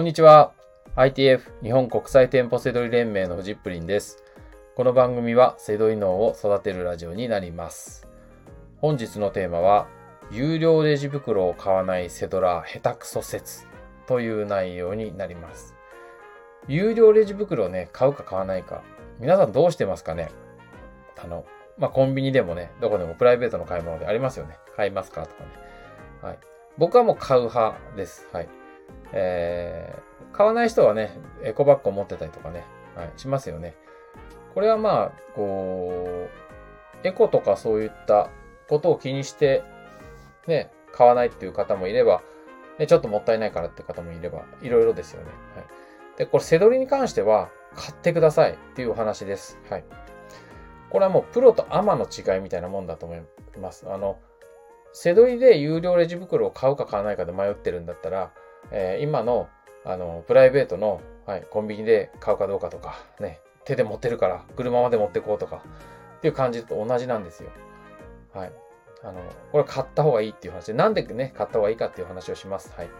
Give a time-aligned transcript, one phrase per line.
[0.00, 0.54] こんにちは。
[0.96, 4.24] ITF 日本国際店舗セドリ連盟のフジップリンです。
[4.74, 8.08] この番組はセドリ脳を育てるラジオになります。
[8.78, 9.88] 本日のテーマは、
[10.30, 13.66] 有料レジ袋を買わないセドラ下手くそ説
[14.06, 15.74] という内容になります。
[16.66, 18.82] 有料レジ袋をね、買うか買わないか、
[19.18, 20.30] 皆さんどうしてますかね？
[21.22, 21.44] あの、
[21.76, 24.56] まあ、コンビニでもね、どこでもプライベートの買い物でありますよね。
[24.76, 25.26] 買いますか？
[25.26, 25.50] とかね。
[26.22, 26.38] はい。
[26.78, 28.26] 僕はもう買う派です。
[28.32, 28.48] はい。
[29.12, 32.64] えー、買わない人はね、エコバッグを持ってたりとかね、
[32.94, 33.74] はい、しますよね。
[34.54, 36.28] これはまあ、こ
[37.04, 38.30] う、エコとかそういった
[38.68, 39.62] ことを気にして、
[40.46, 42.22] ね、買わないっていう方もいれば、
[42.78, 45.30] ね、ちょっともったいないからって方もいれば、いろいろですよね。
[45.56, 45.66] はい。
[46.16, 49.58] で、これ、背取りに関しては、買ってくださいっていうお話です。
[49.68, 49.84] はい。
[50.90, 53.22] これはもうプロとアマの違いみたいなもんだと思い
[53.60, 53.86] ます。
[53.88, 54.18] あの、
[54.92, 58.32] 背取りで有料レジ袋を買うか買わないかで迷ってるんだったら、
[58.70, 59.48] えー、今の、
[59.84, 65.62] あの、プライベートの、はい、コンビニで買うかどうかとか、ね、手で持ってるから車まで持ってこうとか、
[66.18, 67.50] っていう感じと同じなんですよ。
[68.34, 68.52] はい。
[69.02, 69.20] あの、
[69.52, 72.72] これ買った方がいいっていう話で、なんでね、買った方がいいかっていう話をします。
[72.76, 72.90] はい。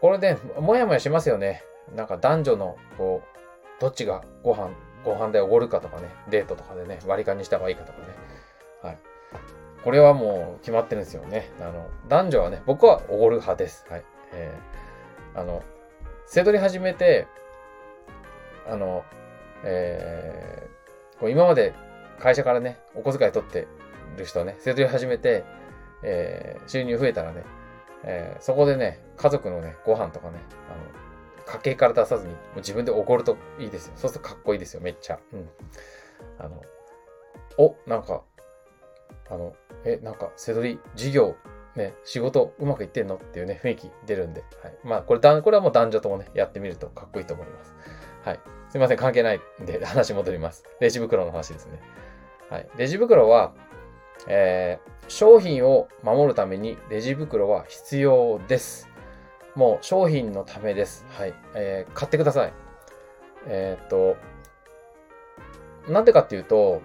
[0.00, 1.62] これで、もやもやしますよね。
[1.94, 4.70] なんか男女の、こう、どっちがご飯、
[5.04, 8.04] ご飯代おごるかとかね、デートとかでね、割り勘にした方がいいかとかね。
[8.82, 8.98] はい。
[9.82, 11.50] これはもう決まってるんですよね。
[11.60, 13.86] あの、男女はね、僕はおごる派です。
[13.88, 14.04] はい。
[14.32, 15.62] えー、あの、
[16.26, 17.26] せどり始めて、
[18.68, 19.04] あの、
[19.64, 21.74] えー、こう今まで
[22.18, 23.66] 会社からね、お小遣い取って
[24.16, 25.44] る人ね、せどり始めて、
[26.02, 27.44] えー、収入増えたらね、
[28.04, 30.38] えー、そこでね、家族のね、ご飯とかね、
[30.68, 33.92] あの、家計から出さずに、もう自分でおごるといいですよ。
[33.96, 35.18] そうするとかっこいいですよ、めっちゃ。
[35.32, 35.48] うん。
[36.38, 36.62] あの、
[37.58, 38.22] お、なんか、
[39.30, 39.54] あの、
[39.84, 41.36] え、なんか、せどり事業
[41.76, 44.42] ね、仕事うまくいってんのっていうね、雰囲気出るんで。
[44.62, 44.74] はい。
[44.82, 47.74] まあ、これ、これはもう男女ともね、やってみるとかっこいいと思います。
[48.24, 48.40] はい。
[48.70, 50.64] すいません、関係ないんで、 話戻ります。
[50.80, 51.80] レジ袋の話ですね。
[52.50, 52.68] はい。
[52.76, 53.52] レジ袋は、
[54.26, 58.88] えー、商品を守るためにレジ袋は必要です。
[59.54, 61.04] もう商品のためです。
[61.10, 61.34] はい。
[61.54, 62.52] えー、買ってください。
[63.46, 64.16] えー、っと、
[65.92, 66.80] なんでかっていうと、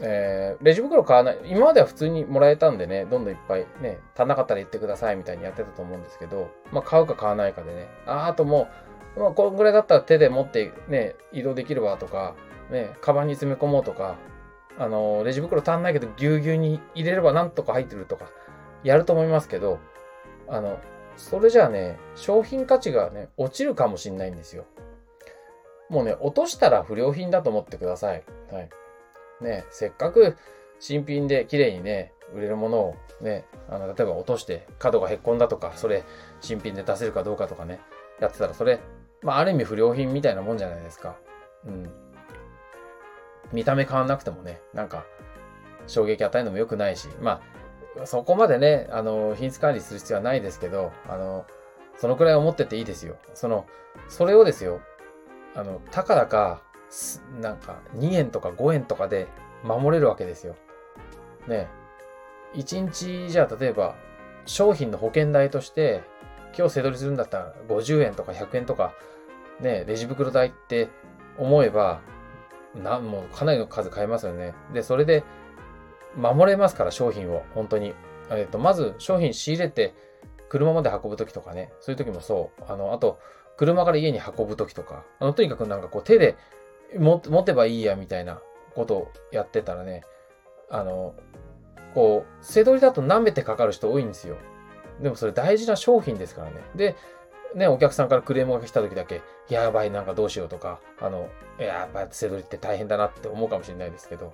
[0.00, 1.38] えー、レジ袋買わない。
[1.46, 8.68] 今までは普通にもらえたんでね、どんどんいっぱいね、足んなかったら言ってくださいみたいにやってたと思うんですけど、まあ買うか買わないかでね、ああとも
[9.16, 12.34] う、まあこんぐらいだったら手で持ってね、移動できるわとか、
[12.70, 14.16] ね、カバンに詰め込もうとか、
[14.78, 18.30] あのー、レジ袋足んないけどぎゅうぎゅうに入れればなんとか入ってるとか、
[18.84, 19.78] やると思いますけど、
[20.48, 20.78] あの、
[21.16, 24.64] それじゃあね、商品価値がね、落ちるかもしんないんですよ。
[25.88, 28.22] もうね、落としたら不良品だと思ってください。
[28.52, 28.68] はい。
[29.40, 30.36] ね、せっかく
[30.80, 36.04] 新品で綺麗にね、売れるものをね、あの、例えば落として角がへっこんだとか、それ
[36.40, 37.80] 新品で出せるかどうかとかね、
[38.20, 38.80] やってたらそれ、
[39.22, 41.16] まあある意味不良品みたいなもんじゃないですか。
[41.66, 41.90] うん。
[43.52, 45.04] 見た目変わんなくてもね、なんか
[45.86, 47.40] 衝撃与えるのも良くないし、ま
[48.00, 51.46] あ、そこまでね、あの、品質管理する必要はないですけど、あの、
[51.96, 53.16] そのくらい思ってていいですよ。
[53.34, 53.66] その、
[54.08, 54.80] それをですよ、
[55.54, 56.62] あの、たかだか
[57.40, 59.28] なんか2円とか5円とかで
[59.62, 60.56] 守れるわけですよ。
[61.46, 61.68] ね
[62.54, 63.94] 1日じゃあ例えば
[64.46, 66.02] 商品の保険代として
[66.56, 68.94] 今日背取りするんだったら50円とか100円とか
[69.60, 70.88] ねレジ袋代って
[71.38, 72.00] 思えば
[72.74, 74.54] なもうかなりの数買えますよね。
[74.72, 75.24] で、それで
[76.16, 77.94] 守れますから商品を本当に。
[78.30, 79.94] えっと、まず商品仕入れて
[80.50, 82.64] 車まで運ぶときとかね、そういうときもそう。
[82.70, 83.18] あの、あと、
[83.56, 86.36] 車から家に運ぶときとか、あの、とにかくなんかこう手で
[86.96, 88.40] 持てばいいやみたいな
[88.74, 90.02] ことをやってたらね、
[90.70, 91.14] あの、
[91.94, 94.36] こう、背取りだと舐めてかかる人多いんですよ。
[95.00, 96.56] でもそれ大事な商品ですからね。
[96.74, 96.96] で、
[97.54, 101.28] ね、お客さんからクレームが来た時だけ、やばい、なんかどうしようとか、あの、
[101.58, 104.32] やっぱ背取りって大変だなって思うかもしれないですけど、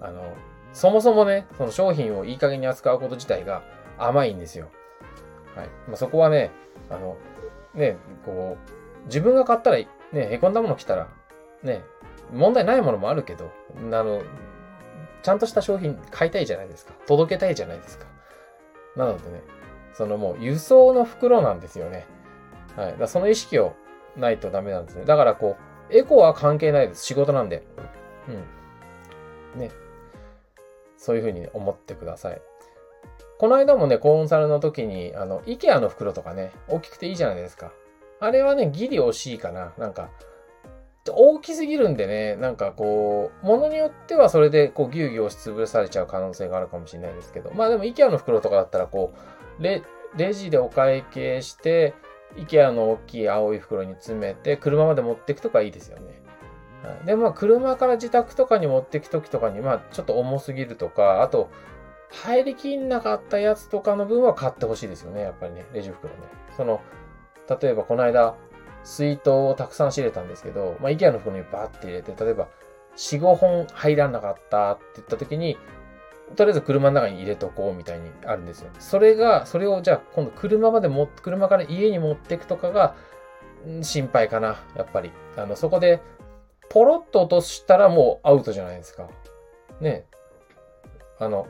[0.00, 0.34] あの、
[0.72, 3.62] そもそもね、その商品をいい加減に扱うこと自体が
[3.98, 4.70] 甘いんですよ。
[5.54, 5.68] はい。
[5.86, 6.50] まあ、そこはね、
[6.90, 7.16] あの、
[7.74, 8.56] ね、こ
[9.04, 11.08] う、自分が買ったら、ね、へこんだもの来たら、
[11.62, 11.82] ね、
[12.32, 14.22] 問題ないものもあるけど、あの、
[15.22, 16.94] ちゃんとした商品買いたいじゃないですか。
[17.06, 18.06] 届けたいじゃないですか。
[18.96, 19.42] なのでね、
[19.94, 22.06] そのもう輸送の袋なんですよね。
[22.76, 22.98] はい。
[22.98, 23.74] だその意識を
[24.16, 25.04] ないとダメなんですね。
[25.04, 25.56] だからこ
[25.90, 27.04] う、エコは関係ないです。
[27.04, 27.64] 仕事なんで。
[29.54, 29.60] うん。
[29.60, 29.70] ね。
[30.96, 32.40] そういうふうに思ってください。
[33.38, 37.72] この間もね、コンサルの時に、あの、イケアの袋とかね、大きくていいじゃないですか。
[38.20, 39.72] あれはね、ギリ惜しいかな。
[39.78, 40.10] なんか、
[41.10, 49.12] 大きすぎるんでね、なんかこう、ものによってはそれでこうギュウギュウ押しつぶされちゃう可能性があるかもしれないですけど、まあでも IKEA の袋とかだったらこ
[49.58, 49.82] う、レ
[50.16, 51.94] レジでお会計して、
[52.36, 56.22] IKEA の大きい青い袋に詰めて、車まで持っていくとかいいですよね。
[56.82, 61.50] はい、で、まあ、車から自宅とかに持っていくときとかに、まあ、ちょっと重すぎるとか、あと、
[62.10, 66.20] 入りきんなかったやつとかの分は買ってほしいですよね、やっぱりね、レジ袋ね。
[66.56, 66.80] その、
[67.60, 68.34] 例えばこの間、
[68.84, 72.48] 水筒をたくさん仕入れたんですけど、まあ、IKEA の袋にバーって入れて、例えば、
[72.96, 75.56] 4、5本入らなかったって言った時に、
[76.36, 78.70] とりあえず車の中に入れとこうみたいにあるんですよ。
[78.78, 82.94] それが、それをじゃあ今度車までも、車から家に持っていくとかが、
[83.82, 85.12] 心配かな、やっぱり。
[85.36, 86.00] あの、そこで、
[86.68, 89.08] ポロッと落としたらもうアウトじゃないですか。
[89.80, 90.04] ね。
[91.18, 91.46] あの、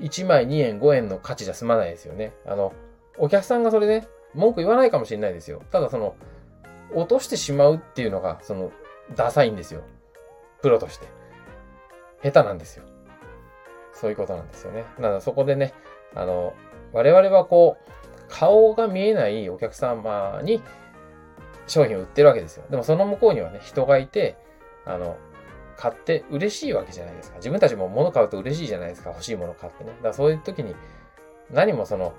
[0.00, 2.34] 1枚2円5円の価値じゃ済まないですよね。
[2.46, 2.72] あの、
[3.16, 5.62] お客さんがそれね、文句言わないかもしれないですよ。
[5.70, 6.14] ただその、
[6.92, 8.72] 落としてしまうっていうのが、その、
[9.14, 9.82] ダサいんですよ。
[10.62, 11.06] プロとして。
[12.22, 12.84] 下手なんですよ。
[13.92, 14.84] そういうことなんですよね。
[14.98, 15.74] なのでそこでね、
[16.14, 16.54] あの、
[16.92, 17.92] 我々はこう、
[18.28, 20.62] 顔が見えないお客様に
[21.66, 22.64] 商品を売ってるわけですよ。
[22.70, 24.36] でもその向こうにはね、人がいて、
[24.84, 25.16] あの、
[25.76, 27.36] 買って嬉しいわけじゃないですか。
[27.36, 29.10] 自分たちも物買うと嬉しいじゃないですか。
[29.10, 29.90] 欲しいもの買ってね。
[29.90, 30.74] だからそういう時に、
[31.50, 32.12] 何もその、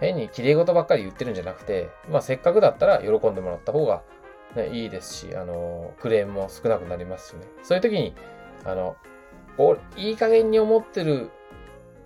[0.00, 4.02] 変に綺麗事ばっかり言ってるんじゃなくて、まあせっかくだったら喜んでもらった方が、
[4.56, 7.40] ね、いいですし、あの、クレームも少なくなりますしね。
[7.62, 8.14] そういう時に、
[8.64, 8.96] あの、
[9.56, 11.30] こう、いい加減に思ってる、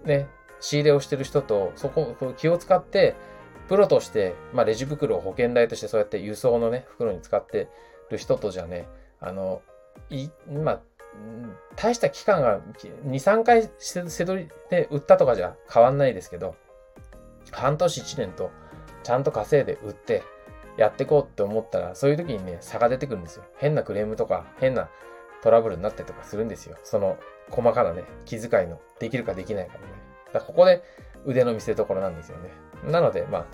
[0.04, 0.28] ね、
[0.60, 3.14] 仕入れをしてる人と、そこ、気を使って、
[3.68, 7.68] プロとして、まあ、レジ袋を保険代としてそうやって輸送のね、袋に使って
[8.10, 8.88] る人とじゃね、
[9.20, 9.62] あの、
[10.10, 10.80] い、まあ、
[11.76, 16.56] 大した期間が2、3回せどりで売ったとかじゃ変わんないですけど、
[17.50, 18.50] 半年1年と
[19.02, 20.22] ちゃんと稼いで売って
[20.76, 23.44] やってこうって思ったら、そういう時にね、差が出てくるんですよ。
[23.56, 24.88] 変なクレームとか、変な
[25.42, 26.76] トラブルになったりとかするんですよ。
[26.82, 27.16] その
[27.50, 29.92] 細かなね、気遣いのできるかできないかでね。
[30.26, 30.82] だからここで
[31.24, 32.50] 腕の見せ所なんですよね。
[32.90, 33.46] なので、まあ、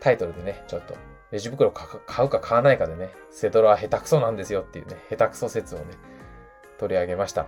[0.00, 0.94] タイトルでね、ちょっと、
[1.30, 1.86] レジ袋買
[2.26, 5.84] うか買わないかでね、セドラは下手くそなんですよっていうね、下手くそ説をね、
[6.78, 7.46] 取り上げました。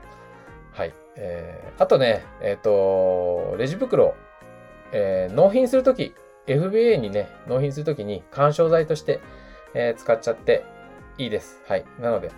[0.73, 0.95] はい。
[1.17, 4.15] えー、あとね、えっ、ー、と、レジ袋、
[4.93, 6.15] えー、納品するとき、
[6.47, 9.21] FBA にね、納品するときに干渉剤として、
[9.75, 10.65] えー、使っちゃって
[11.19, 11.63] いいです。
[11.67, 11.85] はい。
[12.01, 12.31] なので、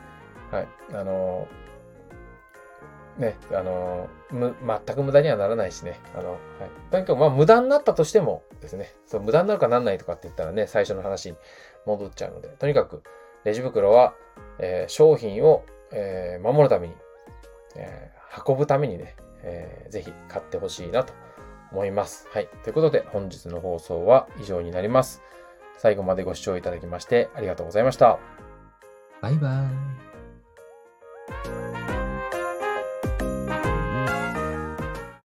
[0.50, 0.68] はい。
[0.92, 4.54] あのー、ね、あの、む、
[4.86, 6.00] 全く無駄にはならないしね。
[6.14, 6.40] あの、はい。
[6.90, 11.36] とにかく、まあ、無駄になったとしてもですね、そう、無駄になるかなんないとかって言ったらね、最初の話に
[11.86, 13.02] 戻っちゃうので、とにかく、
[13.44, 14.14] レジ袋は、
[14.58, 16.94] えー、商品を、えー、守るために、
[17.76, 21.12] えー、運ぶためにね、えー、ぜひ買ってほしいなと
[21.74, 22.28] 思います。
[22.30, 22.48] はい。
[22.62, 25.22] ということで、本日の放送は以上になります。
[25.76, 28.18] 最後までご視聴いただきましてありがとうございました。
[29.20, 30.13] バイバイ。